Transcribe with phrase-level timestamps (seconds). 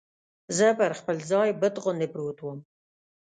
[0.57, 2.59] زه پر خپل ځای بت غوندې پروت ووم.